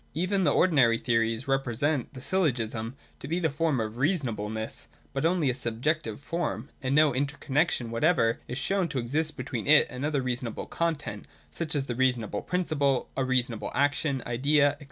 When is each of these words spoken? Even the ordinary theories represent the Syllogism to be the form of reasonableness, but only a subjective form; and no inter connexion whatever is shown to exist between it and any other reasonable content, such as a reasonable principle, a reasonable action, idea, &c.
Even 0.15 0.45
the 0.45 0.51
ordinary 0.51 0.97
theories 0.97 1.47
represent 1.47 2.15
the 2.15 2.23
Syllogism 2.23 2.95
to 3.19 3.27
be 3.27 3.37
the 3.37 3.51
form 3.51 3.79
of 3.79 3.97
reasonableness, 3.97 4.87
but 5.13 5.27
only 5.27 5.47
a 5.47 5.53
subjective 5.53 6.19
form; 6.19 6.71
and 6.81 6.95
no 6.95 7.13
inter 7.13 7.37
connexion 7.39 7.91
whatever 7.91 8.39
is 8.47 8.57
shown 8.57 8.87
to 8.87 8.97
exist 8.97 9.37
between 9.37 9.67
it 9.67 9.85
and 9.89 9.97
any 9.97 10.07
other 10.07 10.23
reasonable 10.23 10.65
content, 10.65 11.27
such 11.51 11.75
as 11.75 11.87
a 11.87 11.93
reasonable 11.93 12.41
principle, 12.41 13.09
a 13.15 13.23
reasonable 13.23 13.69
action, 13.75 14.23
idea, 14.25 14.75
&c. 14.79 14.79